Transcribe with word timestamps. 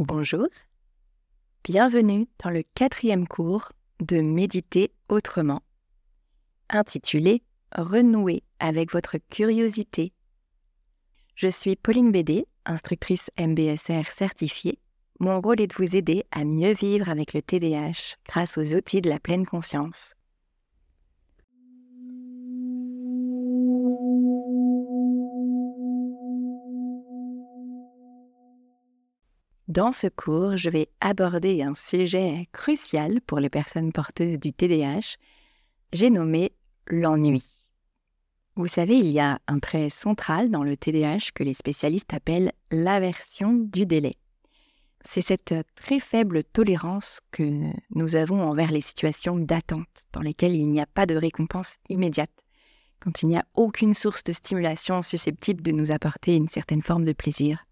Bonjour, 0.00 0.46
bienvenue 1.64 2.28
dans 2.44 2.50
le 2.50 2.62
quatrième 2.76 3.26
cours 3.26 3.72
de 3.98 4.20
Méditer 4.20 4.92
autrement, 5.08 5.60
intitulé 6.68 7.42
Renouer 7.74 8.44
avec 8.60 8.92
votre 8.92 9.16
curiosité. 9.28 10.12
Je 11.34 11.48
suis 11.48 11.74
Pauline 11.74 12.12
Bédé, 12.12 12.46
instructrice 12.64 13.32
MBSR 13.40 14.12
certifiée. 14.12 14.78
Mon 15.18 15.40
rôle 15.40 15.60
est 15.60 15.66
de 15.66 15.74
vous 15.74 15.96
aider 15.96 16.22
à 16.30 16.44
mieux 16.44 16.74
vivre 16.74 17.08
avec 17.08 17.34
le 17.34 17.42
TDAH 17.42 18.18
grâce 18.28 18.56
aux 18.56 18.76
outils 18.76 19.00
de 19.00 19.10
la 19.10 19.18
pleine 19.18 19.46
conscience. 19.46 20.14
Dans 29.68 29.92
ce 29.92 30.06
cours, 30.06 30.56
je 30.56 30.70
vais 30.70 30.88
aborder 31.02 31.60
un 31.60 31.74
sujet 31.74 32.46
crucial 32.52 33.20
pour 33.20 33.38
les 33.38 33.50
personnes 33.50 33.92
porteuses 33.92 34.38
du 34.38 34.54
TDAH. 34.54 35.18
J'ai 35.92 36.08
nommé 36.08 36.52
l'ennui. 36.86 37.44
Vous 38.56 38.66
savez, 38.66 38.96
il 38.96 39.10
y 39.10 39.20
a 39.20 39.38
un 39.46 39.58
trait 39.58 39.90
central 39.90 40.48
dans 40.48 40.62
le 40.62 40.74
TDAH 40.74 41.32
que 41.34 41.44
les 41.44 41.52
spécialistes 41.52 42.14
appellent 42.14 42.52
l'aversion 42.70 43.52
du 43.52 43.84
délai. 43.84 44.16
C'est 45.02 45.20
cette 45.20 45.54
très 45.74 46.00
faible 46.00 46.44
tolérance 46.44 47.20
que 47.30 47.70
nous 47.94 48.16
avons 48.16 48.40
envers 48.40 48.70
les 48.70 48.80
situations 48.80 49.36
d'attente 49.36 50.06
dans 50.14 50.22
lesquelles 50.22 50.56
il 50.56 50.70
n'y 50.70 50.80
a 50.80 50.86
pas 50.86 51.04
de 51.04 51.14
récompense 51.14 51.76
immédiate, 51.90 52.32
quand 53.00 53.20
il 53.20 53.28
n'y 53.28 53.36
a 53.36 53.44
aucune 53.52 53.92
source 53.92 54.24
de 54.24 54.32
stimulation 54.32 55.02
susceptible 55.02 55.60
de 55.60 55.72
nous 55.72 55.92
apporter 55.92 56.36
une 56.36 56.48
certaine 56.48 56.82
forme 56.82 57.04
de 57.04 57.12
plaisir. 57.12 57.67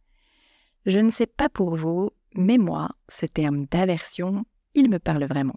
Je 0.86 1.00
ne 1.00 1.10
sais 1.10 1.26
pas 1.26 1.48
pour 1.48 1.74
vous, 1.74 2.10
mais 2.36 2.58
moi, 2.58 2.90
ce 3.08 3.26
terme 3.26 3.66
d'aversion, 3.66 4.44
il 4.74 4.88
me 4.88 5.00
parle 5.00 5.24
vraiment. 5.24 5.56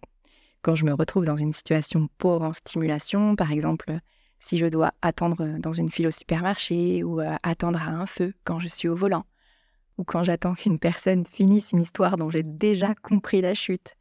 Quand 0.63 0.73
je 0.73 0.85
me 0.85 0.93
retrouve 0.93 1.25
dans 1.25 1.37
une 1.37 1.53
situation 1.53 2.09
pauvre 2.17 2.45
en 2.45 2.53
stimulation, 2.53 3.35
par 3.35 3.51
exemple, 3.51 3.99
si 4.39 4.57
je 4.57 4.65
dois 4.65 4.91
attendre 5.03 5.59
dans 5.59 5.71
une 5.71 5.91
file 5.91 6.07
au 6.07 6.11
supermarché 6.11 7.03
ou 7.03 7.21
euh, 7.21 7.35
attendre 7.43 7.79
à 7.79 7.91
un 7.91 8.07
feu 8.07 8.33
quand 8.43 8.57
je 8.57 8.67
suis 8.67 8.87
au 8.87 8.95
volant, 8.95 9.23
ou 9.99 10.03
quand 10.03 10.23
j'attends 10.23 10.55
qu'une 10.55 10.79
personne 10.79 11.27
finisse 11.27 11.73
une 11.73 11.81
histoire 11.81 12.17
dont 12.17 12.31
j'ai 12.31 12.43
déjà 12.43 12.95
compris 12.95 13.41
la 13.41 13.53
chute. 13.53 13.93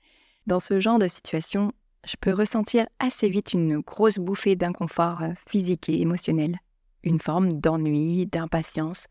Dans 0.46 0.60
ce 0.60 0.80
genre 0.80 0.98
de 0.98 1.08
situation, 1.08 1.72
je 2.06 2.16
peux 2.18 2.32
ressentir 2.32 2.86
assez 3.00 3.28
vite 3.28 3.52
une 3.52 3.80
grosse 3.80 4.18
bouffée 4.18 4.56
d'inconfort 4.56 5.22
euh, 5.22 5.32
physique 5.46 5.90
et 5.90 6.00
émotionnel, 6.00 6.56
une 7.02 7.20
forme 7.20 7.60
d'ennui, 7.60 8.24
d'impatience, 8.24 9.08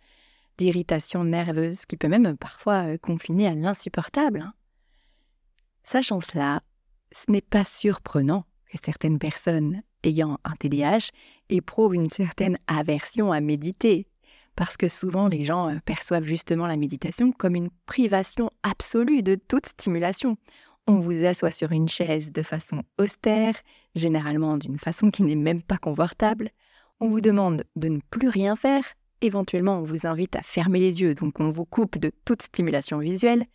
d'irritation 0.57 1.23
nerveuse 1.23 1.85
qui 1.85 1.97
peut 1.97 2.07
même 2.07 2.37
parfois 2.37 2.87
euh, 2.87 2.97
confiner 2.97 3.47
à 3.47 3.55
l'insupportable. 3.55 4.41
Hein. 4.41 4.53
Sachant 5.83 6.21
cela, 6.21 6.61
ce 7.11 7.31
n'est 7.31 7.41
pas 7.41 7.63
surprenant 7.63 8.45
que 8.71 8.77
certaines 8.83 9.19
personnes 9.19 9.81
ayant 10.03 10.37
un 10.43 10.55
TDAH 10.55 11.11
éprouvent 11.49 11.95
une 11.95 12.09
certaine 12.09 12.57
aversion 12.67 13.31
à 13.31 13.39
méditer, 13.39 14.07
parce 14.55 14.77
que 14.77 14.87
souvent 14.87 15.27
les 15.27 15.45
gens 15.45 15.69
euh, 15.69 15.77
perçoivent 15.85 16.23
justement 16.23 16.67
la 16.67 16.77
méditation 16.77 17.31
comme 17.31 17.55
une 17.55 17.69
privation 17.85 18.51
absolue 18.63 19.23
de 19.23 19.35
toute 19.35 19.67
stimulation. 19.67 20.37
On 20.87 20.99
vous 20.99 21.25
assoit 21.25 21.51
sur 21.51 21.71
une 21.71 21.89
chaise 21.89 22.31
de 22.31 22.41
façon 22.41 22.83
austère, 22.97 23.55
généralement 23.95 24.57
d'une 24.57 24.79
façon 24.79 25.11
qui 25.11 25.23
n'est 25.23 25.35
même 25.35 25.61
pas 25.61 25.77
confortable. 25.77 26.49
On 26.99 27.09
vous 27.09 27.21
demande 27.21 27.65
de 27.75 27.89
ne 27.89 27.99
plus 28.09 28.29
rien 28.29 28.55
faire, 28.55 28.83
Éventuellement, 29.21 29.79
on 29.79 29.83
vous 29.83 30.05
invite 30.05 30.35
à 30.35 30.41
fermer 30.41 30.79
les 30.79 31.01
yeux, 31.01 31.15
donc 31.15 31.39
on 31.39 31.49
vous 31.49 31.65
coupe 31.65 31.97
de 31.97 32.11
toute 32.25 32.43
stimulation 32.43 32.99
visuelle. 32.99 33.45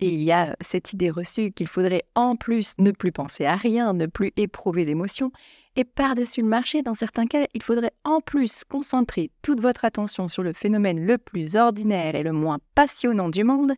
Et 0.00 0.08
il 0.08 0.22
y 0.22 0.32
a 0.32 0.56
cette 0.60 0.92
idée 0.92 1.10
reçue 1.10 1.52
qu'il 1.52 1.66
faudrait 1.66 2.04
en 2.14 2.36
plus 2.36 2.74
ne 2.78 2.90
plus 2.90 3.12
penser 3.12 3.44
à 3.44 3.56
rien, 3.56 3.92
ne 3.92 4.06
plus 4.06 4.32
éprouver 4.36 4.86
d'émotions. 4.86 5.30
Et 5.76 5.84
par-dessus 5.84 6.40
le 6.40 6.48
marché, 6.48 6.82
dans 6.82 6.94
certains 6.94 7.26
cas, 7.26 7.46
il 7.54 7.62
faudrait 7.62 7.92
en 8.04 8.20
plus 8.20 8.64
concentrer 8.64 9.30
toute 9.42 9.60
votre 9.60 9.84
attention 9.84 10.26
sur 10.26 10.42
le 10.42 10.52
phénomène 10.54 11.04
le 11.04 11.18
plus 11.18 11.56
ordinaire 11.56 12.14
et 12.14 12.22
le 12.22 12.32
moins 12.32 12.58
passionnant 12.74 13.28
du 13.28 13.44
monde, 13.44 13.72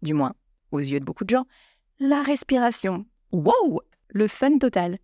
du 0.00 0.14
moins 0.14 0.32
aux 0.72 0.78
yeux 0.80 1.00
de 1.00 1.04
beaucoup 1.04 1.24
de 1.24 1.30
gens, 1.30 1.46
la 2.00 2.22
respiration. 2.22 3.06
Wow 3.32 3.80
Le 4.08 4.28
fun 4.28 4.58
total. 4.58 4.98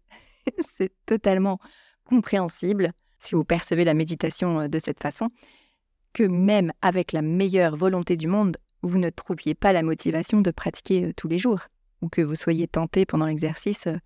C'est 0.79 0.93
totalement 1.07 1.59
compréhensible 2.05 2.93
si 3.19 3.35
vous 3.35 3.45
percevez 3.45 3.85
la 3.85 3.95
méditation 3.95 4.61
euh, 4.61 4.69
de 4.69 4.79
cette 4.79 5.01
façon 5.01 5.29
que 6.13 6.23
même 6.23 6.73
avec 6.83 7.13
la 7.13 7.23
meilleure 7.23 7.77
volonté 7.77 8.17
du 8.17 8.27
monde, 8.27 8.57
vous 8.83 8.99
ne 8.99 9.11
trouviez 9.11 9.55
pas 9.55 9.73
la 9.73 9.83
motivation 9.83 10.41
de 10.41 10.51
pratiquer 10.51 11.05
euh, 11.05 11.13
tous 11.17 11.29
les 11.29 11.39
jours, 11.39 11.61
ou 12.01 12.09
que 12.09 12.21
vous 12.21 12.35
soyez 12.35 12.67
tenté 12.67 13.07
pendant 13.07 13.27
l'exercice 13.27 13.87
euh, 13.87 13.97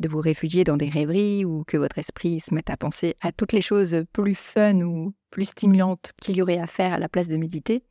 de 0.00 0.08
vous 0.08 0.20
réfugier 0.20 0.64
dans 0.64 0.76
des 0.76 0.88
rêveries, 0.88 1.44
ou 1.44 1.64
que 1.64 1.76
votre 1.76 1.98
esprit 1.98 2.40
se 2.40 2.54
mette 2.54 2.70
à 2.70 2.76
penser 2.76 3.16
à 3.20 3.32
toutes 3.32 3.52
les 3.52 3.62
choses 3.62 4.04
plus 4.12 4.34
fun 4.34 4.82
ou 4.82 5.14
plus 5.30 5.46
stimulantes 5.46 6.12
qu'il 6.20 6.36
y 6.36 6.42
aurait 6.42 6.58
à 6.58 6.66
faire 6.66 6.92
à 6.92 6.98
la 6.98 7.08
place 7.08 7.28
de 7.28 7.36
méditer. 7.36 7.82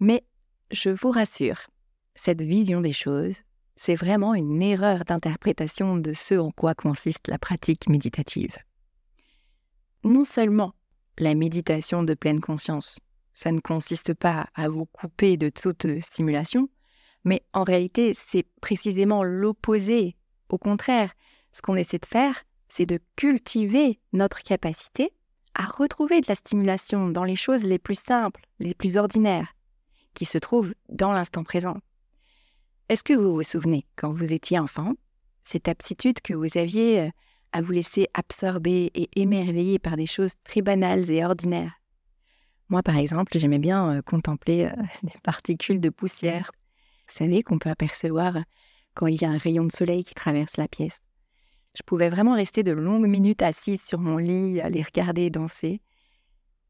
Mais 0.00 0.24
je 0.70 0.90
vous 0.90 1.10
rassure, 1.10 1.68
cette 2.14 2.42
vision 2.42 2.80
des 2.80 2.92
choses, 2.92 3.36
c'est 3.76 3.96
vraiment 3.96 4.34
une 4.34 4.62
erreur 4.62 5.04
d'interprétation 5.04 5.96
de 5.96 6.12
ce 6.12 6.34
en 6.34 6.50
quoi 6.50 6.74
consiste 6.74 7.26
la 7.26 7.38
pratique 7.38 7.88
méditative. 7.88 8.56
Non 10.04 10.24
seulement 10.24 10.74
la 11.18 11.34
méditation 11.34 12.02
de 12.02 12.14
pleine 12.14 12.40
conscience. 12.40 12.98
Ça 13.34 13.52
ne 13.52 13.60
consiste 13.60 14.14
pas 14.14 14.46
à 14.54 14.68
vous 14.68 14.86
couper 14.86 15.36
de 15.36 15.48
toute 15.48 15.86
stimulation, 16.00 16.68
mais 17.24 17.42
en 17.52 17.64
réalité, 17.64 18.12
c'est 18.14 18.46
précisément 18.60 19.24
l'opposé. 19.24 20.16
Au 20.48 20.58
contraire, 20.58 21.12
ce 21.52 21.62
qu'on 21.62 21.76
essaie 21.76 21.98
de 21.98 22.06
faire, 22.06 22.44
c'est 22.68 22.86
de 22.86 23.00
cultiver 23.16 24.00
notre 24.12 24.42
capacité 24.42 25.12
à 25.54 25.64
retrouver 25.64 26.20
de 26.20 26.26
la 26.28 26.34
stimulation 26.34 27.08
dans 27.08 27.24
les 27.24 27.36
choses 27.36 27.64
les 27.64 27.78
plus 27.78 27.98
simples, 27.98 28.42
les 28.58 28.74
plus 28.74 28.96
ordinaires, 28.96 29.54
qui 30.14 30.24
se 30.24 30.38
trouvent 30.38 30.74
dans 30.88 31.12
l'instant 31.12 31.44
présent. 31.44 31.76
Est-ce 32.88 33.04
que 33.04 33.14
vous 33.14 33.32
vous 33.32 33.42
souvenez, 33.42 33.86
quand 33.96 34.12
vous 34.12 34.32
étiez 34.32 34.58
enfant, 34.58 34.94
cette 35.44 35.68
aptitude 35.68 36.20
que 36.20 36.34
vous 36.34 36.58
aviez 36.58 37.00
euh, 37.00 37.10
à 37.54 37.62
vous 37.62 37.72
laisser 37.72 38.08
absorber 38.14 38.90
et 38.94 39.08
émerveiller 39.14 39.78
par 39.78 39.96
des 39.96 40.06
choses 40.06 40.34
très 40.42 40.60
banales 40.60 41.08
et 41.08 41.24
ordinaires. 41.24 41.80
Moi, 42.68 42.82
par 42.82 42.96
exemple, 42.96 43.38
j'aimais 43.38 43.60
bien 43.60 43.90
euh, 43.92 44.02
contempler 44.02 44.64
euh, 44.66 44.82
les 45.04 45.20
particules 45.22 45.80
de 45.80 45.88
poussière. 45.88 46.50
Vous 47.08 47.14
savez 47.14 47.42
qu'on 47.44 47.60
peut 47.60 47.70
apercevoir 47.70 48.38
quand 48.94 49.06
il 49.06 49.22
y 49.22 49.24
a 49.24 49.30
un 49.30 49.38
rayon 49.38 49.64
de 49.64 49.72
soleil 49.72 50.02
qui 50.02 50.14
traverse 50.14 50.56
la 50.56 50.66
pièce. 50.66 50.98
Je 51.76 51.82
pouvais 51.84 52.08
vraiment 52.08 52.34
rester 52.34 52.64
de 52.64 52.72
longues 52.72 53.06
minutes 53.06 53.42
assise 53.42 53.82
sur 53.82 54.00
mon 54.00 54.16
lit 54.18 54.60
à 54.60 54.68
les 54.68 54.82
regarder 54.82 55.30
danser. 55.30 55.80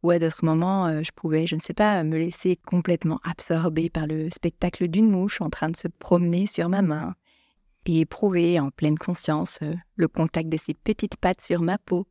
Ou 0.03 0.11
à 0.11 0.19
d'autres 0.19 0.45
moments, 0.45 0.87
euh, 0.87 1.03
je 1.03 1.13
pouvais, 1.13 1.47
je 1.47 1.55
ne 1.55 1.61
sais 1.61 1.73
pas, 1.73 2.05
me 2.05 2.19
laisser 2.19 2.57
complètement 2.57 3.21
absorber 3.25 3.89
par 3.89 4.07
le 4.07 4.29
spectacle 4.29 4.89
d'une 4.89 5.11
mouche 5.11 5.41
en 5.41 5.49
train 5.49 5.71
de 5.71 5.77
se 5.77 5.89
promener 5.89 6.47
sur 6.47 6.69
ma 6.69 6.83
main 6.83 7.15
et 7.87 8.01
éprouver 8.01 8.59
en 8.61 8.71
pleine 8.71 8.99
conscience 8.99 9.59
euh, 9.63 9.75
le 9.97 10.09
contact 10.09 10.49
de 10.49 10.57
ses 10.57 10.75
petites 10.75 11.17
pattes 11.17 11.41
sur 11.41 11.61
ma 11.61 11.79
peau. 11.79 12.07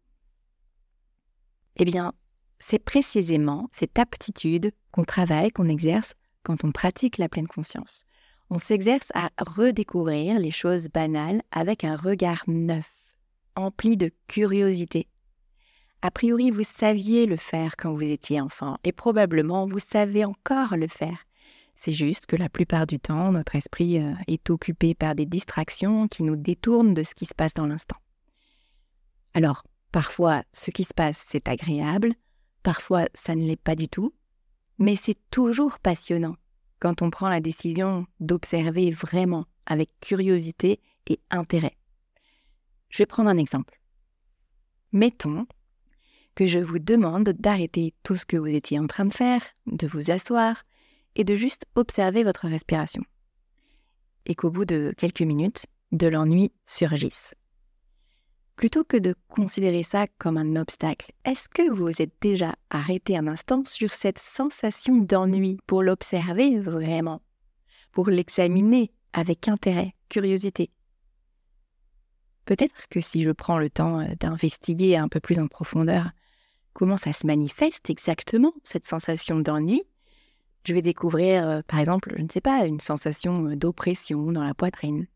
Eh 1.76 1.86
bien, 1.86 2.14
c'est 2.60 2.84
précisément 2.84 3.70
cette 3.72 3.98
aptitude 4.00 4.72
qu'on 4.92 5.04
travaille, 5.04 5.52
qu'on 5.52 5.68
exerce 5.68 6.14
quand 6.44 6.64
on 6.64 6.72
pratique 6.72 7.18
la 7.18 7.30
pleine 7.30 7.48
conscience. 7.48 8.06
On 8.50 8.58
s'exerce 8.58 9.12
à 9.16 9.32
redécouvrir 9.40 10.38
les 10.38 10.52
choses 10.52 10.90
banales 10.90 11.42
avec 11.52 11.84
un 11.84 11.96
regard 11.96 12.44
neuf, 12.48 12.90
empli 13.56 13.98
de 13.98 14.12
curiosité. 14.28 15.08
A 16.02 16.12
priori, 16.12 16.52
vous 16.52 16.64
saviez 16.64 17.26
le 17.26 17.38
faire 17.38 17.76
quand 17.78 17.94
vous 17.94 18.04
étiez 18.04 18.42
enfant, 18.42 18.78
et 18.84 18.92
probablement 18.92 19.66
vous 19.66 19.80
savez 19.80 20.26
encore 20.26 20.76
le 20.76 20.88
faire. 20.88 21.26
C'est 21.76 21.92
juste 21.92 22.28
que 22.28 22.36
la 22.36 22.50
plupart 22.50 22.88
du 22.88 23.00
temps, 23.00 23.32
notre 23.32 23.56
esprit 23.56 24.00
euh, 24.00 24.14
est 24.28 24.50
occupé 24.50 24.94
par 24.94 25.16
des 25.16 25.26
distractions 25.26 26.08
qui 26.08 26.24
nous 26.24 26.36
détournent 26.36 26.94
de 26.94 27.04
ce 27.04 27.16
qui 27.16 27.26
se 27.26 27.34
passe 27.34 27.54
dans 27.54 27.66
l'instant. 27.66 27.98
Alors, 29.34 29.64
parfois, 29.92 30.44
ce 30.52 30.72
qui 30.72 30.84
se 30.84 30.94
passe, 30.94 31.24
c'est 31.28 31.48
agréable, 31.48 32.14
parfois, 32.62 33.08
ça 33.14 33.36
ne 33.36 33.46
l'est 33.46 33.56
pas 33.56 33.76
du 33.76 33.90
tout, 33.90 34.14
mais 34.78 34.96
c'est 34.96 35.18
toujours 35.32 35.80
passionnant 35.80 36.36
quand 36.80 37.02
on 37.02 37.10
prend 37.10 37.30
la 37.30 37.40
décision 37.40 38.06
d'observer 38.20 38.92
vraiment 38.92 39.46
avec 39.66 39.90
curiosité 40.02 40.82
et 41.08 41.20
intérêt. 41.32 41.78
Je 42.90 43.00
vais 43.00 43.06
prendre 43.06 43.30
un 43.30 43.38
exemple. 43.38 43.80
Mettons 44.92 45.48
que 46.36 46.46
je 46.46 46.60
vous 46.60 46.80
demande 46.80 47.30
d'arrêter 47.30 47.94
tout 48.04 48.16
ce 48.16 48.26
que 48.26 48.38
vous 48.38 48.48
étiez 48.48 48.80
en 48.80 48.88
train 48.88 49.06
de 49.06 49.14
faire, 49.14 49.42
de 49.66 49.88
vous 49.88 50.12
asseoir, 50.12 50.64
et 51.16 51.24
de 51.24 51.36
juste 51.36 51.66
observer 51.76 52.24
votre 52.24 52.48
respiration. 52.48 53.04
Et 54.26 54.36
qu'au 54.36 54.50
bout 54.52 54.66
de 54.66 54.94
quelques 54.98 55.22
minutes, 55.22 55.66
de 55.92 56.08
l'ennui 56.08 56.52
surgisse. 56.66 57.36
Plutôt 58.56 58.84
que 58.84 58.98
de 58.98 59.16
considérer 59.28 59.84
ça 59.84 60.08
comme 60.18 60.38
un 60.38 60.56
obstacle, 60.56 61.12
est-ce 61.26 61.50
que 61.50 61.70
vous 61.70 61.86
vous 61.86 62.02
êtes 62.02 62.14
déjà 62.22 62.56
arrêté 62.70 63.18
un 63.18 63.28
instant 63.28 63.64
sur 63.66 63.92
cette 63.94 64.20
sensation 64.20 64.98
d'ennui 64.98 65.58
pour 65.66 65.84
l'observer 65.84 66.60
vraiment? 66.60 67.22
Pour 67.92 68.10
l'examiner 68.10 68.92
avec 69.12 69.48
intérêt, 69.48 69.94
curiosité? 70.10 70.70
Peut-être 72.46 72.88
que 72.90 73.02
si 73.02 73.24
je 73.24 73.32
prends 73.32 73.58
le 73.58 73.70
temps 73.70 74.02
euh, 74.02 74.16
d'investiguer 74.20 74.98
un 74.98 75.08
peu 75.08 75.20
plus 75.20 75.40
en 75.40 75.48
profondeur 75.48 76.12
comment 76.74 76.98
ça 76.98 77.14
se 77.14 77.26
manifeste 77.26 77.90
exactement, 77.90 78.54
cette 78.64 78.86
sensation 78.86 79.40
d'ennui, 79.40 79.84
je 80.64 80.74
vais 80.74 80.82
découvrir, 80.82 81.48
euh, 81.48 81.62
par 81.68 81.80
exemple, 81.80 82.14
je 82.18 82.22
ne 82.22 82.30
sais 82.30 82.42
pas, 82.42 82.66
une 82.66 82.80
sensation 82.80 83.48
euh, 83.48 83.56
d'oppression 83.56 84.32
dans 84.32 84.44
la 84.44 84.54
poitrine. 84.54 85.08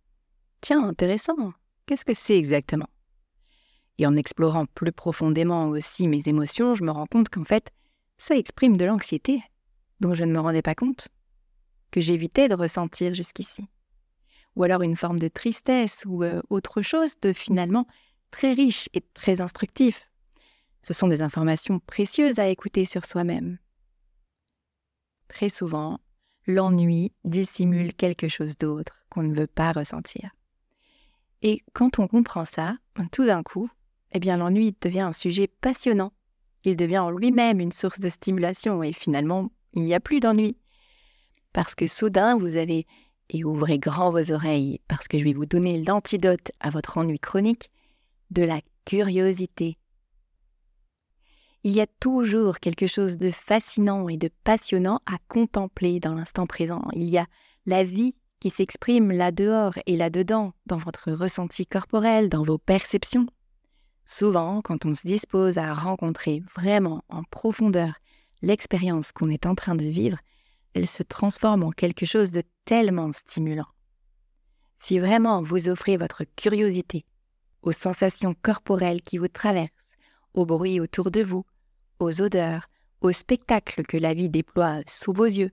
Tiens, 0.61 0.83
intéressant, 0.83 1.53
qu'est-ce 1.85 2.05
que 2.05 2.13
c'est 2.13 2.37
exactement? 2.37 2.89
Et 3.97 4.05
en 4.05 4.15
explorant 4.15 4.65
plus 4.65 4.91
profondément 4.91 5.69
aussi 5.69 6.07
mes 6.07 6.27
émotions, 6.27 6.75
je 6.75 6.83
me 6.83 6.91
rends 6.91 7.07
compte 7.07 7.29
qu'en 7.29 7.43
fait, 7.43 7.71
ça 8.17 8.35
exprime 8.35 8.77
de 8.77 8.85
l'anxiété 8.85 9.41
dont 9.99 10.13
je 10.13 10.23
ne 10.23 10.31
me 10.31 10.39
rendais 10.39 10.61
pas 10.61 10.75
compte, 10.75 11.07
que 11.91 12.01
j'évitais 12.01 12.47
de 12.47 12.55
ressentir 12.55 13.13
jusqu'ici. 13.13 13.67
Ou 14.55 14.63
alors 14.63 14.81
une 14.81 14.95
forme 14.95 15.19
de 15.19 15.27
tristesse 15.27 16.03
ou 16.05 16.23
euh, 16.23 16.41
autre 16.49 16.81
chose 16.81 17.19
de 17.21 17.33
finalement 17.33 17.87
très 18.31 18.53
riche 18.53 18.89
et 18.93 19.01
très 19.13 19.41
instructif. 19.41 20.07
Ce 20.81 20.93
sont 20.93 21.07
des 21.07 21.21
informations 21.21 21.79
précieuses 21.79 22.39
à 22.39 22.47
écouter 22.47 22.85
sur 22.85 23.05
soi-même. 23.05 23.57
Très 25.27 25.49
souvent, 25.49 25.99
l'ennui 26.45 27.11
dissimule 27.25 27.93
quelque 27.93 28.27
chose 28.27 28.57
d'autre 28.57 29.03
qu'on 29.09 29.23
ne 29.23 29.33
veut 29.33 29.47
pas 29.47 29.71
ressentir. 29.71 30.31
Et 31.41 31.61
quand 31.73 31.99
on 31.99 32.07
comprend 32.07 32.45
ça, 32.45 32.77
tout 33.11 33.25
d'un 33.25 33.43
coup, 33.43 33.69
eh 34.11 34.19
bien 34.19 34.37
l'ennui 34.37 34.75
devient 34.81 35.01
un 35.01 35.13
sujet 35.13 35.47
passionnant. 35.47 36.13
Il 36.63 36.75
devient 36.75 36.99
en 36.99 37.11
lui-même 37.11 37.59
une 37.59 37.71
source 37.71 37.99
de 37.99 38.09
stimulation 38.09 38.81
et 38.83 38.93
finalement, 38.93 39.49
il 39.73 39.83
n'y 39.83 39.93
a 39.93 39.99
plus 39.99 40.19
d'ennui. 40.19 40.57
Parce 41.53 41.75
que 41.75 41.87
soudain, 41.87 42.37
vous 42.37 42.57
avez, 42.57 42.85
et 43.29 43.43
ouvrez 43.43 43.79
grand 43.79 44.09
vos 44.09 44.31
oreilles, 44.31 44.79
parce 44.87 45.07
que 45.07 45.17
je 45.17 45.23
vais 45.23 45.33
vous 45.33 45.45
donner 45.45 45.83
l'antidote 45.83 46.51
à 46.59 46.69
votre 46.69 46.97
ennui 46.97 47.19
chronique, 47.19 47.69
de 48.31 48.43
la 48.43 48.59
curiosité. 48.85 49.77
Il 51.67 51.75
y 51.75 51.81
a 51.81 51.87
toujours 51.99 52.59
quelque 52.59 52.87
chose 52.87 53.17
de 53.17 53.29
fascinant 53.29 54.07
et 54.07 54.15
de 54.15 54.29
passionnant 54.45 55.01
à 55.05 55.17
contempler 55.27 55.99
dans 55.99 56.13
l'instant 56.13 56.47
présent. 56.47 56.87
Il 56.93 57.09
y 57.09 57.17
a 57.17 57.27
la 57.65 57.83
vie 57.83 58.15
qui 58.39 58.49
s'exprime 58.49 59.11
là-dehors 59.11 59.73
et 59.85 59.97
là-dedans, 59.97 60.53
dans 60.65 60.77
votre 60.77 61.11
ressenti 61.11 61.65
corporel, 61.65 62.29
dans 62.29 62.41
vos 62.41 62.57
perceptions. 62.57 63.25
Souvent, 64.05 64.61
quand 64.61 64.85
on 64.85 64.93
se 64.93 65.05
dispose 65.05 65.57
à 65.57 65.73
rencontrer 65.73 66.41
vraiment 66.55 67.03
en 67.09 67.23
profondeur 67.25 67.95
l'expérience 68.41 69.11
qu'on 69.11 69.29
est 69.29 69.45
en 69.45 69.53
train 69.53 69.75
de 69.75 69.83
vivre, 69.83 70.19
elle 70.73 70.87
se 70.87 71.03
transforme 71.03 71.63
en 71.63 71.71
quelque 71.71 72.05
chose 72.05 72.31
de 72.31 72.43
tellement 72.63 73.11
stimulant. 73.11 73.67
Si 74.79 74.99
vraiment 74.99 75.41
vous 75.41 75.67
offrez 75.67 75.97
votre 75.97 76.23
curiosité 76.37 77.03
aux 77.61 77.73
sensations 77.73 78.35
corporelles 78.41 79.01
qui 79.01 79.17
vous 79.17 79.27
traversent, 79.27 79.67
aux 80.33 80.45
bruits 80.45 80.79
autour 80.79 81.11
de 81.11 81.21
vous, 81.21 81.43
aux 81.99 82.21
odeurs, 82.21 82.69
aux 83.01 83.11
spectacles 83.11 83.83
que 83.83 83.97
la 83.97 84.13
vie 84.13 84.29
déploie 84.29 84.81
sous 84.87 85.13
vos 85.13 85.25
yeux, 85.25 85.51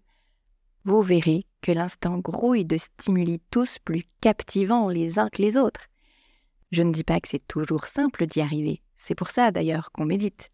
vous 0.85 1.01
verrez 1.01 1.47
que 1.63 1.73
l'instant 1.73 2.19
grouille 2.19 2.67
de 2.67 2.77
stimuli 2.77 3.41
tous 3.51 3.79
plus 3.79 4.03
captivants 4.21 4.89
les 4.89 5.19
uns 5.19 5.31
que 5.31 5.41
les 5.41 5.57
autres. 5.57 5.87
Je 6.73 6.83
ne 6.83 6.93
dis 6.93 7.05
pas 7.05 7.21
que 7.21 7.29
c'est 7.29 7.47
toujours 7.47 7.87
simple 7.87 8.27
d'y 8.27 8.43
arriver, 8.43 8.83
c'est 8.97 9.15
pour 9.15 9.31
ça 9.31 9.51
d'ailleurs 9.51 9.93
qu'on 9.93 10.05
médite, 10.05 10.51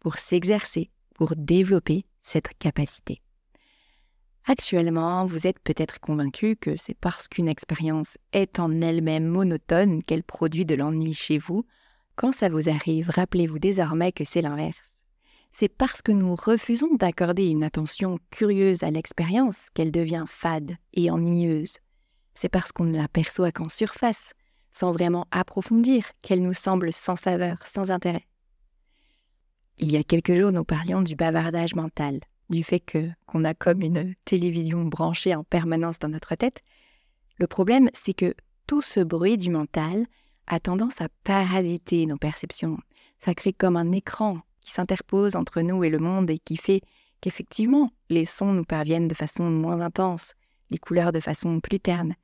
pour 0.00 0.18
s'exercer, 0.18 0.88
pour 1.14 1.34
développer 1.36 2.06
cette 2.18 2.56
capacité. 2.58 3.20
Actuellement, 4.46 5.26
vous 5.26 5.46
êtes 5.46 5.58
peut-être 5.60 6.00
convaincu 6.00 6.56
que 6.56 6.76
c'est 6.76 6.96
parce 6.98 7.28
qu'une 7.28 7.48
expérience 7.48 8.16
est 8.32 8.58
en 8.58 8.80
elle-même 8.80 9.26
monotone 9.26 10.02
qu'elle 10.02 10.22
produit 10.22 10.64
de 10.64 10.74
l'ennui 10.74 11.12
chez 11.12 11.38
vous. 11.38 11.66
Quand 12.16 12.32
ça 12.32 12.48
vous 12.48 12.68
arrive, 12.70 13.10
rappelez-vous 13.10 13.58
désormais 13.58 14.10
que 14.10 14.24
c'est 14.24 14.40
l'inverse. 14.40 14.97
C'est 15.50 15.68
parce 15.68 16.02
que 16.02 16.12
nous 16.12 16.34
refusons 16.34 16.94
d'accorder 16.94 17.46
une 17.46 17.64
attention 17.64 18.18
curieuse 18.30 18.82
à 18.82 18.90
l'expérience 18.90 19.68
qu'elle 19.74 19.90
devient 19.90 20.24
fade 20.26 20.76
et 20.92 21.10
ennuyeuse. 21.10 21.78
C'est 22.34 22.48
parce 22.48 22.70
qu'on 22.70 22.84
ne 22.84 22.96
l'aperçoit 22.96 23.50
qu'en 23.50 23.68
surface, 23.68 24.34
sans 24.70 24.92
vraiment 24.92 25.26
approfondir, 25.30 26.04
qu'elle 26.22 26.42
nous 26.42 26.54
semble 26.54 26.92
sans 26.92 27.16
saveur, 27.16 27.66
sans 27.66 27.90
intérêt. 27.90 28.26
Il 29.78 29.90
y 29.90 29.96
a 29.96 30.04
quelques 30.04 30.34
jours, 30.34 30.52
nous 30.52 30.64
parlions 30.64 31.02
du 31.02 31.16
bavardage 31.16 31.74
mental, 31.74 32.20
du 32.50 32.62
fait 32.62 32.80
que 32.80 33.10
qu'on 33.26 33.44
a 33.44 33.54
comme 33.54 33.82
une 33.82 34.14
télévision 34.24 34.84
branchée 34.84 35.34
en 35.34 35.44
permanence 35.44 35.98
dans 35.98 36.08
notre 36.08 36.34
tête. 36.34 36.62
Le 37.38 37.46
problème, 37.46 37.88
c'est 37.92 38.14
que 38.14 38.34
tout 38.66 38.82
ce 38.82 39.00
bruit 39.00 39.38
du 39.38 39.50
mental 39.50 40.06
a 40.46 40.60
tendance 40.60 41.00
à 41.00 41.08
parasiter 41.24 42.06
nos 42.06 42.16
perceptions. 42.16 42.78
Ça 43.18 43.34
crée 43.34 43.52
comme 43.52 43.76
un 43.76 43.92
écran 43.92 44.40
qui 44.68 44.74
s'interpose 44.74 45.34
entre 45.34 45.62
nous 45.62 45.82
et 45.82 45.88
le 45.88 45.98
monde 45.98 46.28
et 46.28 46.38
qui 46.38 46.58
fait 46.58 46.82
qu'effectivement, 47.22 47.88
les 48.10 48.26
sons 48.26 48.52
nous 48.52 48.64
parviennent 48.64 49.08
de 49.08 49.14
façon 49.14 49.50
moins 49.50 49.80
intense, 49.80 50.34
les 50.70 50.76
couleurs 50.76 51.10
de 51.10 51.20
façon 51.20 51.60
plus 51.60 51.80
terne. 51.80 52.14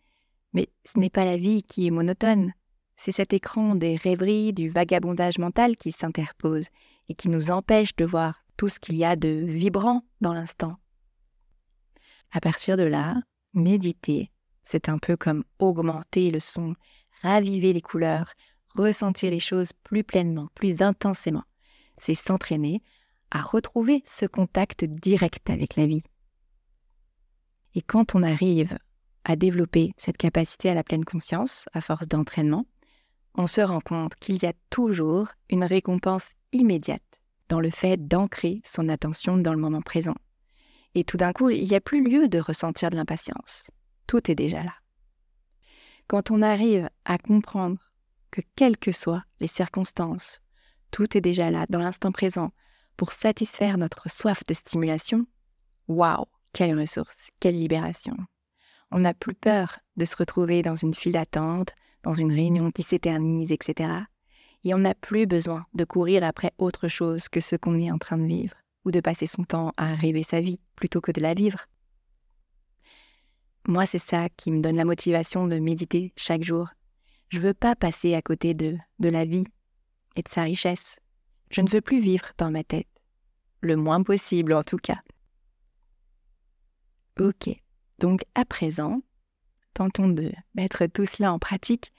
Mais 0.52 0.68
ce 0.84 0.98
n'est 0.98 1.08
pas 1.08 1.24
la 1.24 1.38
vie 1.38 1.62
qui 1.62 1.86
est 1.86 1.90
monotone, 1.90 2.52
c'est 2.96 3.12
cet 3.12 3.32
écran 3.32 3.74
des 3.74 3.96
rêveries, 3.96 4.52
du 4.52 4.68
vagabondage 4.68 5.38
mental 5.38 5.78
qui 5.78 5.90
s'interpose 5.90 6.66
et 7.08 7.14
qui 7.14 7.30
nous 7.30 7.50
empêche 7.50 7.96
de 7.96 8.04
voir 8.04 8.44
tout 8.58 8.68
ce 8.68 8.78
qu'il 8.78 8.96
y 8.96 9.06
a 9.06 9.16
de 9.16 9.42
vibrant 9.46 10.02
dans 10.20 10.34
l'instant. 10.34 10.76
À 12.30 12.40
partir 12.40 12.76
de 12.76 12.82
là, 12.82 13.16
méditer, 13.54 14.30
c'est 14.64 14.90
un 14.90 14.98
peu 14.98 15.16
comme 15.16 15.44
augmenter 15.58 16.30
le 16.30 16.40
son, 16.40 16.74
raviver 17.22 17.72
les 17.72 17.80
couleurs, 17.80 18.34
ressentir 18.76 19.30
les 19.30 19.40
choses 19.40 19.72
plus 19.72 20.04
pleinement, 20.04 20.50
plus 20.54 20.82
intensément. 20.82 21.44
C'est 21.96 22.14
s'entraîner 22.14 22.82
à 23.30 23.40
retrouver 23.40 24.02
ce 24.06 24.26
contact 24.26 24.84
direct 24.84 25.50
avec 25.50 25.76
la 25.76 25.86
vie. 25.86 26.02
Et 27.74 27.82
quand 27.82 28.14
on 28.14 28.22
arrive 28.22 28.78
à 29.24 29.36
développer 29.36 29.92
cette 29.96 30.16
capacité 30.16 30.70
à 30.70 30.74
la 30.74 30.84
pleine 30.84 31.04
conscience 31.04 31.66
à 31.72 31.80
force 31.80 32.06
d'entraînement, 32.06 32.66
on 33.34 33.46
se 33.46 33.60
rend 33.60 33.80
compte 33.80 34.14
qu'il 34.16 34.40
y 34.42 34.46
a 34.46 34.52
toujours 34.70 35.28
une 35.50 35.64
récompense 35.64 36.32
immédiate 36.52 37.02
dans 37.48 37.60
le 37.60 37.70
fait 37.70 37.96
d'ancrer 37.96 38.60
son 38.64 38.88
attention 38.88 39.36
dans 39.36 39.52
le 39.52 39.60
moment 39.60 39.82
présent. 39.82 40.14
Et 40.94 41.04
tout 41.04 41.16
d'un 41.16 41.32
coup, 41.32 41.50
il 41.50 41.64
n'y 41.64 41.74
a 41.74 41.80
plus 41.80 42.04
lieu 42.04 42.28
de 42.28 42.38
ressentir 42.38 42.90
de 42.90 42.96
l'impatience. 42.96 43.70
Tout 44.06 44.30
est 44.30 44.36
déjà 44.36 44.62
là. 44.62 44.74
Quand 46.06 46.30
on 46.30 46.42
arrive 46.42 46.88
à 47.04 47.18
comprendre 47.18 47.78
que 48.30 48.42
quelles 48.54 48.76
que 48.76 48.92
soient 48.92 49.24
les 49.40 49.46
circonstances, 49.46 50.40
tout 50.94 51.16
est 51.16 51.20
déjà 51.20 51.50
là, 51.50 51.66
dans 51.68 51.80
l'instant 51.80 52.12
présent, 52.12 52.52
pour 52.96 53.10
satisfaire 53.10 53.78
notre 53.78 54.08
soif 54.08 54.44
de 54.46 54.54
stimulation, 54.54 55.26
waouh, 55.88 56.26
quelle 56.52 56.78
ressource, 56.78 57.30
quelle 57.40 57.58
libération. 57.58 58.16
On 58.92 59.00
n'a 59.00 59.12
plus 59.12 59.34
peur 59.34 59.80
de 59.96 60.04
se 60.04 60.14
retrouver 60.14 60.62
dans 60.62 60.76
une 60.76 60.94
file 60.94 61.10
d'attente, 61.10 61.74
dans 62.04 62.14
une 62.14 62.30
réunion 62.32 62.70
qui 62.70 62.84
s'éternise, 62.84 63.50
etc. 63.50 63.90
Et 64.62 64.72
on 64.72 64.78
n'a 64.78 64.94
plus 64.94 65.26
besoin 65.26 65.66
de 65.74 65.84
courir 65.84 66.22
après 66.22 66.52
autre 66.58 66.86
chose 66.86 67.28
que 67.28 67.40
ce 67.40 67.56
qu'on 67.56 67.76
est 67.76 67.90
en 67.90 67.98
train 67.98 68.16
de 68.16 68.26
vivre, 68.26 68.54
ou 68.84 68.92
de 68.92 69.00
passer 69.00 69.26
son 69.26 69.42
temps 69.42 69.72
à 69.76 69.96
rêver 69.96 70.22
sa 70.22 70.40
vie 70.40 70.60
plutôt 70.76 71.00
que 71.00 71.10
de 71.10 71.20
la 71.20 71.34
vivre. 71.34 71.66
Moi, 73.66 73.84
c'est 73.86 73.98
ça 73.98 74.28
qui 74.36 74.52
me 74.52 74.60
donne 74.60 74.76
la 74.76 74.84
motivation 74.84 75.48
de 75.48 75.58
méditer 75.58 76.12
chaque 76.16 76.44
jour. 76.44 76.68
Je 77.30 77.40
veux 77.40 77.54
pas 77.54 77.74
passer 77.74 78.14
à 78.14 78.22
côté 78.22 78.54
de, 78.54 78.76
de 79.00 79.08
la 79.08 79.24
vie 79.24 79.46
et 80.16 80.22
de 80.22 80.28
sa 80.28 80.42
richesse. 80.42 80.98
Je 81.50 81.60
ne 81.60 81.68
veux 81.68 81.80
plus 81.80 82.00
vivre 82.00 82.32
dans 82.38 82.50
ma 82.50 82.64
tête. 82.64 82.88
Le 83.60 83.76
moins 83.76 84.02
possible, 84.02 84.52
en 84.52 84.62
tout 84.62 84.76
cas. 84.76 85.00
Ok, 87.18 87.48
donc 88.00 88.24
à 88.34 88.44
présent, 88.44 89.00
tentons 89.72 90.08
de 90.08 90.32
mettre 90.54 90.86
tout 90.86 91.06
cela 91.06 91.32
en 91.32 91.38
pratique 91.38 91.92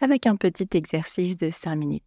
avec 0.00 0.26
un 0.26 0.36
petit 0.36 0.68
exercice 0.72 1.36
de 1.36 1.50
5 1.50 1.76
minutes. 1.76 2.04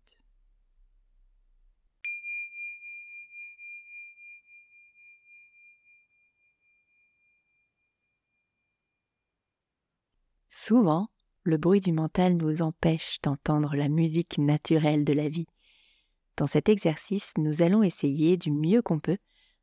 Souvent, 10.47 11.09
le 11.45 11.57
bruit 11.57 11.79
du 11.79 11.93
mental 11.93 12.35
nous 12.35 12.61
empêche 12.61 13.19
d'entendre 13.21 13.75
la 13.75 13.87
musique 13.87 14.37
naturelle 14.37 15.05
de 15.05 15.13
la 15.13 15.29
vie. 15.29 15.47
Dans 16.37 16.47
cet 16.47 16.67
exercice, 16.67 17.33
nous 17.37 17.61
allons 17.61 17.81
essayer 17.81 18.35
du 18.35 18.51
mieux 18.51 18.81
qu'on 18.81 18.99
peut 18.99 19.17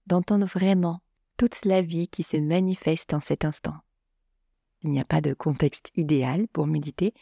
d'entendre 0.07 0.47
vraiment 0.47 1.03
toute 1.37 1.65
la 1.65 1.83
vie 1.83 2.09
qui 2.09 2.23
se 2.23 2.39
manifeste 2.39 3.13
en 3.13 3.21
cet 3.21 3.45
instant. 3.45 3.77
Il 4.83 4.91
n'y 4.91 5.01
a 5.01 5.05
pas 5.05 5.21
de 5.21 5.35
contexte 5.35 5.91
idéal 5.95 6.49
pour 6.49 6.67
méditer, 6.67 7.13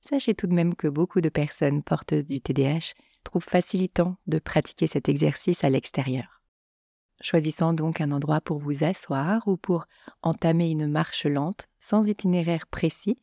Sachez 0.00 0.34
tout 0.34 0.46
de 0.46 0.54
même 0.54 0.74
que 0.74 0.88
beaucoup 0.88 1.20
de 1.20 1.28
personnes 1.28 1.82
porteuses 1.82 2.24
du 2.24 2.40
TDAH 2.40 2.94
trouvent 3.24 3.44
facilitant 3.44 4.16
de 4.26 4.38
pratiquer 4.38 4.86
cet 4.86 5.08
exercice 5.08 5.64
à 5.64 5.70
l'extérieur. 5.70 6.40
choisissant 7.20 7.72
donc 7.72 8.00
un 8.00 8.12
endroit 8.12 8.40
pour 8.40 8.60
vous 8.60 8.84
asseoir 8.84 9.46
ou 9.48 9.56
pour 9.56 9.86
entamer 10.22 10.70
une 10.70 10.86
marche 10.86 11.26
lente 11.26 11.66
sans 11.80 12.08
itinéraire 12.08 12.68
précis 12.68 13.18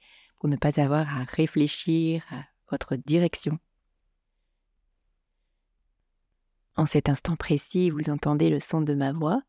ne 0.48 0.58
pas 0.58 0.80
avoir 0.80 1.08
à 1.18 1.24
réfléchir 1.24 2.25
à 2.32 2.44
votre 2.70 2.96
direction. 2.96 3.60
En 6.75 6.86
cet 6.86 7.08
instant 7.08 7.36
précis, 7.36 7.90
vous 7.90 8.10
entendez 8.10 8.50
le 8.50 8.60
son 8.60 8.82
de 8.82 8.94
ma 8.94 9.14
voix, 9.14 9.42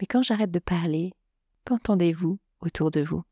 mais 0.00 0.06
quand 0.06 0.22
j'arrête 0.22 0.50
de 0.50 0.58
parler, 0.58 1.12
qu'entendez-vous 1.64 2.38
autour 2.60 2.90
de 2.90 3.02
vous? 3.02 3.22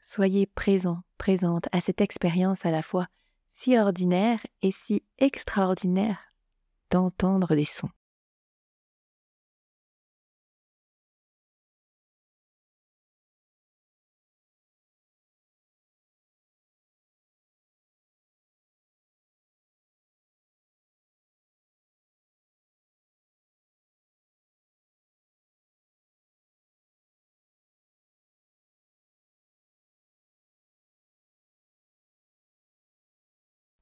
Soyez 0.00 0.46
présent, 0.46 1.02
présente 1.18 1.68
à 1.72 1.80
cette 1.80 2.00
expérience 2.00 2.64
à 2.64 2.70
la 2.70 2.82
fois 2.82 3.08
si 3.48 3.76
ordinaire 3.76 4.40
et 4.62 4.70
si 4.70 5.02
extraordinaire 5.18 6.32
d'entendre 6.90 7.56
des 7.56 7.64
sons. 7.64 7.90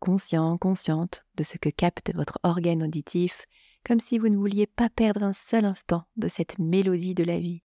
Conscient, 0.01 0.57
consciente 0.59 1.25
de 1.37 1.43
ce 1.43 1.59
que 1.59 1.69
capte 1.69 2.15
votre 2.15 2.39
organe 2.43 2.83
auditif, 2.83 3.47
comme 3.85 4.01
si 4.01 4.19
vous 4.19 4.29
ne 4.29 4.37
vouliez 4.37 4.67
pas 4.67 4.91
perdre 4.91 5.23
un 5.23 5.33
seul 5.33 5.65
instant 5.65 6.05
de 6.17 6.29
cette 6.29 6.59
mélodie 6.59 7.15
de 7.15 7.25
la 7.25 7.39
vie. 7.39 7.63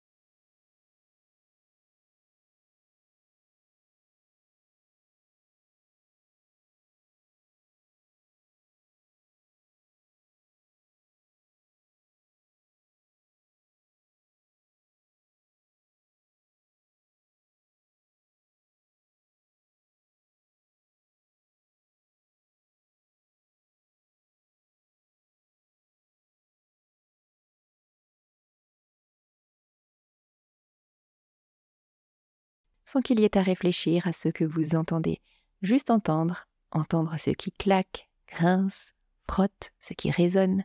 Sans 32.88 33.02
qu'il 33.02 33.20
y 33.20 33.26
ait 33.26 33.38
à 33.38 33.44
réfléchir 33.44 34.08
à 34.08 34.14
ce 34.14 34.30
que 34.30 34.46
vous 34.46 34.76
entendez, 34.76 35.20
juste 35.62 35.92
entendre, 35.92 36.48
entendre 36.72 37.20
ce 37.20 37.32
qui 37.32 37.52
claque, 37.52 38.10
grince, 38.28 38.94
frotte, 39.30 39.74
ce 39.80 39.94
qui 39.94 40.10
résonne, 40.10 40.64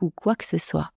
ou 0.00 0.10
quoi 0.10 0.36
que 0.36 0.46
ce 0.46 0.56
soit. 0.56 0.92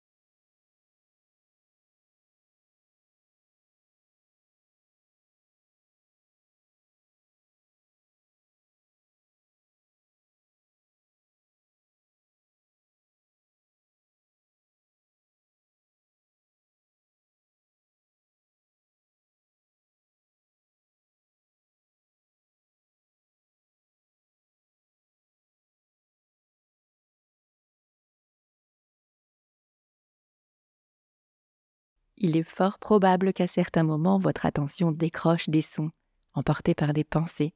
Il 32.17 32.37
est 32.37 32.43
fort 32.43 32.79
probable 32.79 33.33
qu'à 33.33 33.47
certains 33.47 33.83
moments 33.83 34.17
votre 34.17 34.45
attention 34.45 34.91
décroche 34.91 35.49
des 35.49 35.61
sons, 35.61 35.91
emportés 36.33 36.75
par 36.75 36.93
des 36.93 37.03
pensées. 37.03 37.53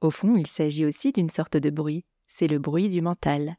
Au 0.00 0.10
fond, 0.10 0.36
il 0.36 0.46
s'agit 0.46 0.84
aussi 0.84 1.12
d'une 1.12 1.30
sorte 1.30 1.56
de 1.56 1.70
bruit, 1.70 2.04
c'est 2.26 2.48
le 2.48 2.58
bruit 2.58 2.88
du 2.88 3.00
mental. 3.00 3.56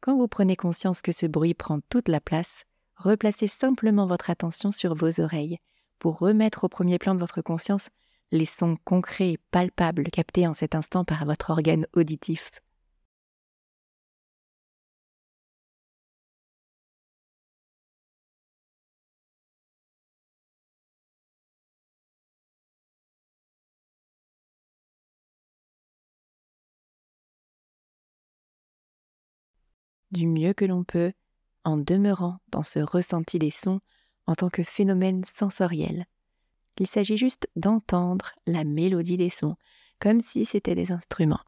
Quand 0.00 0.16
vous 0.16 0.28
prenez 0.28 0.56
conscience 0.56 1.02
que 1.02 1.12
ce 1.12 1.26
bruit 1.26 1.54
prend 1.54 1.80
toute 1.88 2.08
la 2.08 2.20
place, 2.20 2.64
replacez 2.96 3.46
simplement 3.46 4.06
votre 4.06 4.30
attention 4.30 4.70
sur 4.70 4.94
vos 4.94 5.20
oreilles, 5.20 5.58
pour 5.98 6.18
remettre 6.18 6.64
au 6.64 6.68
premier 6.68 6.98
plan 6.98 7.14
de 7.14 7.20
votre 7.20 7.42
conscience 7.42 7.90
les 8.32 8.44
sons 8.44 8.76
concrets 8.84 9.32
et 9.32 9.38
palpables 9.50 10.10
captés 10.10 10.46
en 10.46 10.54
cet 10.54 10.74
instant 10.74 11.04
par 11.04 11.24
votre 11.24 11.50
organe 11.50 11.86
auditif. 11.94 12.50
Du 30.10 30.26
mieux 30.26 30.52
que 30.52 30.64
l'on 30.64 30.84
peut, 30.84 31.12
en 31.64 31.76
demeurant 31.76 32.38
dans 32.48 32.62
ce 32.62 32.78
ressenti 32.78 33.38
des 33.38 33.50
sons 33.50 33.80
en 34.26 34.34
tant 34.34 34.50
que 34.50 34.62
phénomène 34.62 35.24
sensoriel. 35.24 36.06
Il 36.78 36.86
s'agit 36.86 37.16
juste 37.16 37.48
d'entendre 37.56 38.32
la 38.46 38.64
mélodie 38.64 39.16
des 39.16 39.30
sons, 39.30 39.56
comme 39.98 40.20
si 40.20 40.44
c'était 40.44 40.74
des 40.74 40.92
instruments. 40.92 41.40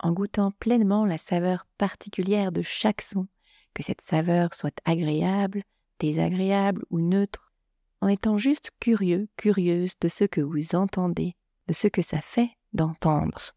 En 0.00 0.12
goûtant 0.12 0.50
pleinement 0.52 1.04
la 1.04 1.18
saveur 1.18 1.66
particulière 1.78 2.52
de 2.52 2.62
chaque 2.62 3.02
son, 3.02 3.26
que 3.74 3.82
cette 3.82 4.00
saveur 4.00 4.54
soit 4.54 4.80
agréable, 4.84 5.62
désagréable 5.98 6.84
ou 6.90 7.00
neutre, 7.00 7.52
en 8.00 8.08
étant 8.08 8.38
juste 8.38 8.70
curieux, 8.80 9.28
curieuse 9.36 9.98
de 10.00 10.08
ce 10.08 10.24
que 10.24 10.40
vous 10.40 10.74
entendez, 10.74 11.34
de 11.66 11.72
ce 11.72 11.88
que 11.88 12.02
ça 12.02 12.20
fait 12.20 12.50
d'entendre. 12.72 13.54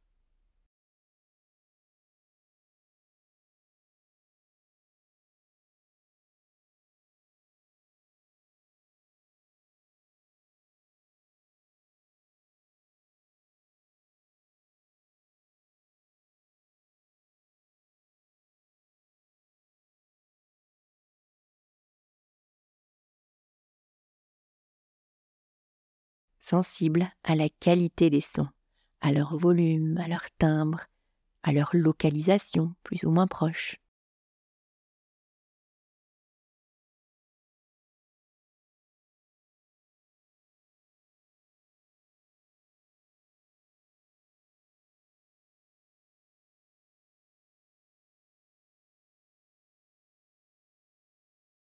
sensible 26.42 27.10
à 27.24 27.36
la 27.36 27.48
qualité 27.48 28.10
des 28.10 28.20
sons, 28.20 28.50
à 29.00 29.14
leur 29.14 29.38
volume, 29.38 29.98
à 29.98 30.10
leur 30.10 30.30
timbre, 30.38 30.82
à 31.44 31.54
leur 31.54 31.70
localisation 31.74 32.74
plus 32.84 33.06
ou 33.06 33.12
moins 33.12 33.28
proche. 33.28 33.78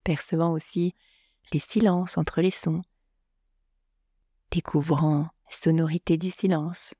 percevant 0.03 0.51
aussi 0.51 0.93
les 1.51 1.60
silences 1.60 2.17
entre 2.17 2.41
les 2.41 2.51
sons, 2.51 2.82
découvrant 4.53 5.29
sonorité 5.50 6.15
du 6.15 6.29
silence. 6.29 6.93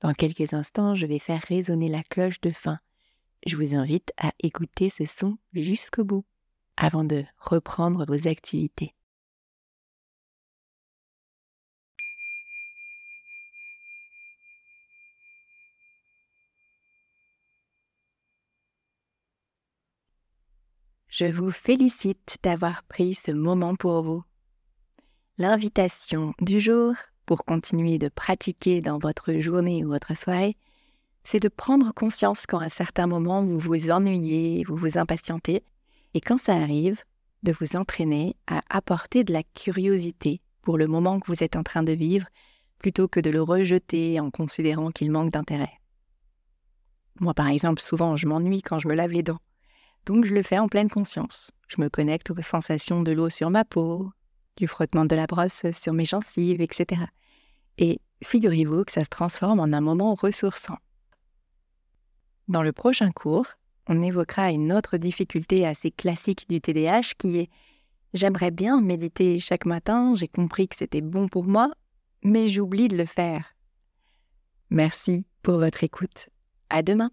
Dans 0.00 0.14
quelques 0.14 0.54
instants, 0.54 0.94
je 0.94 1.06
vais 1.06 1.18
faire 1.18 1.42
résonner 1.48 1.88
la 1.88 2.04
cloche 2.04 2.40
de 2.40 2.52
fin. 2.52 2.78
Je 3.44 3.56
vous 3.56 3.74
invite 3.74 4.12
à 4.16 4.32
écouter 4.38 4.88
ce 4.88 5.04
son 5.04 5.36
jusqu'au 5.52 6.04
bout 6.04 6.24
avant 6.76 7.02
de 7.02 7.24
reprendre 7.38 8.06
vos 8.06 8.28
activités. 8.28 8.94
Je 21.20 21.26
vous 21.26 21.50
félicite 21.50 22.38
d'avoir 22.44 22.84
pris 22.84 23.14
ce 23.14 23.32
moment 23.32 23.74
pour 23.74 24.02
vous. 24.02 24.22
L'invitation 25.36 26.32
du 26.40 26.60
jour 26.60 26.94
pour 27.26 27.44
continuer 27.44 27.98
de 27.98 28.08
pratiquer 28.08 28.80
dans 28.80 29.00
votre 29.00 29.32
journée 29.40 29.84
ou 29.84 29.88
votre 29.88 30.16
soirée, 30.16 30.56
c'est 31.24 31.40
de 31.40 31.48
prendre 31.48 31.92
conscience 31.92 32.46
quand 32.46 32.60
à 32.60 32.68
certains 32.70 33.08
moments 33.08 33.44
vous 33.44 33.58
vous 33.58 33.90
ennuyez, 33.90 34.62
vous 34.62 34.76
vous 34.76 34.96
impatientez, 34.96 35.64
et 36.14 36.20
quand 36.20 36.38
ça 36.38 36.54
arrive, 36.54 37.02
de 37.42 37.50
vous 37.50 37.74
entraîner 37.74 38.36
à 38.46 38.62
apporter 38.70 39.24
de 39.24 39.32
la 39.32 39.42
curiosité 39.42 40.40
pour 40.62 40.78
le 40.78 40.86
moment 40.86 41.18
que 41.18 41.26
vous 41.26 41.42
êtes 41.42 41.56
en 41.56 41.64
train 41.64 41.82
de 41.82 41.90
vivre, 41.90 42.28
plutôt 42.78 43.08
que 43.08 43.18
de 43.18 43.30
le 43.30 43.42
rejeter 43.42 44.20
en 44.20 44.30
considérant 44.30 44.92
qu'il 44.92 45.10
manque 45.10 45.32
d'intérêt. 45.32 45.80
Moi, 47.18 47.34
par 47.34 47.48
exemple, 47.48 47.82
souvent, 47.82 48.14
je 48.14 48.28
m'ennuie 48.28 48.62
quand 48.62 48.78
je 48.78 48.86
me 48.86 48.94
lave 48.94 49.10
les 49.10 49.24
dents. 49.24 49.40
Donc, 50.08 50.24
je 50.24 50.32
le 50.32 50.42
fais 50.42 50.58
en 50.58 50.68
pleine 50.68 50.88
conscience. 50.88 51.50
Je 51.68 51.82
me 51.82 51.90
connecte 51.90 52.30
aux 52.30 52.40
sensations 52.40 53.02
de 53.02 53.12
l'eau 53.12 53.28
sur 53.28 53.50
ma 53.50 53.66
peau, 53.66 54.10
du 54.56 54.66
frottement 54.66 55.04
de 55.04 55.14
la 55.14 55.26
brosse 55.26 55.66
sur 55.72 55.92
mes 55.92 56.06
gencives, 56.06 56.62
etc. 56.62 57.02
Et 57.76 58.00
figurez-vous 58.24 58.84
que 58.84 58.92
ça 58.92 59.04
se 59.04 59.10
transforme 59.10 59.60
en 59.60 59.64
un 59.64 59.82
moment 59.82 60.14
ressourçant. 60.14 60.78
Dans 62.48 62.62
le 62.62 62.72
prochain 62.72 63.12
cours, 63.12 63.48
on 63.86 64.02
évoquera 64.02 64.50
une 64.50 64.72
autre 64.72 64.96
difficulté 64.96 65.66
assez 65.66 65.90
classique 65.90 66.48
du 66.48 66.62
TDAH 66.62 67.12
qui 67.18 67.40
est 67.40 67.50
J'aimerais 68.14 68.50
bien 68.50 68.80
méditer 68.80 69.38
chaque 69.38 69.66
matin, 69.66 70.14
j'ai 70.14 70.28
compris 70.28 70.68
que 70.68 70.76
c'était 70.76 71.02
bon 71.02 71.28
pour 71.28 71.44
moi, 71.44 71.70
mais 72.22 72.48
j'oublie 72.48 72.88
de 72.88 72.96
le 72.96 73.04
faire. 73.04 73.54
Merci 74.70 75.26
pour 75.42 75.58
votre 75.58 75.84
écoute. 75.84 76.30
À 76.70 76.82
demain. 76.82 77.10